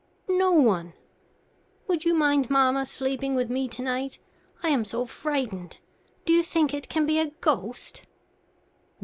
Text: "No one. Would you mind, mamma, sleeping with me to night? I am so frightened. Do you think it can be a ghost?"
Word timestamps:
"No 0.27 0.49
one. 0.51 0.93
Would 1.87 2.05
you 2.05 2.15
mind, 2.15 2.49
mamma, 2.49 2.87
sleeping 2.87 3.35
with 3.35 3.51
me 3.51 3.67
to 3.67 3.83
night? 3.83 4.17
I 4.63 4.69
am 4.69 4.83
so 4.83 5.05
frightened. 5.05 5.77
Do 6.25 6.33
you 6.33 6.41
think 6.41 6.73
it 6.73 6.89
can 6.89 7.05
be 7.05 7.19
a 7.19 7.27
ghost?" 7.39 8.07